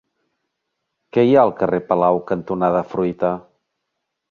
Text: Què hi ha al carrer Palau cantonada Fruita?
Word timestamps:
Què 1.17 1.25
hi 1.27 1.35
ha 1.35 1.43
al 1.49 1.53
carrer 1.59 1.81
Palau 1.91 2.19
cantonada 2.33 2.83
Fruita? 2.97 3.35